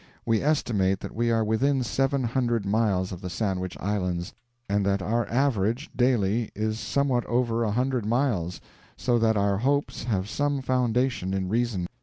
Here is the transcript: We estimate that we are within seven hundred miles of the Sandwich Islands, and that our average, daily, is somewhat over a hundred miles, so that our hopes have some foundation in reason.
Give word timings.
We 0.25 0.41
estimate 0.41 0.99
that 1.01 1.13
we 1.13 1.29
are 1.29 1.43
within 1.43 1.83
seven 1.83 2.23
hundred 2.23 2.65
miles 2.65 3.11
of 3.11 3.21
the 3.21 3.29
Sandwich 3.29 3.77
Islands, 3.79 4.33
and 4.67 4.83
that 4.83 4.99
our 4.99 5.29
average, 5.29 5.91
daily, 5.95 6.49
is 6.55 6.79
somewhat 6.79 7.23
over 7.27 7.63
a 7.63 7.69
hundred 7.69 8.07
miles, 8.07 8.59
so 8.97 9.19
that 9.19 9.37
our 9.37 9.57
hopes 9.59 10.05
have 10.05 10.27
some 10.27 10.59
foundation 10.63 11.35
in 11.35 11.49
reason. 11.49 11.85